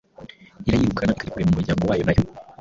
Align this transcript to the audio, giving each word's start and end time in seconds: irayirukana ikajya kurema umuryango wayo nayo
irayirukana 0.67 1.11
ikajya 1.13 1.31
kurema 1.33 1.51
umuryango 1.53 1.83
wayo 1.89 2.03
nayo 2.05 2.23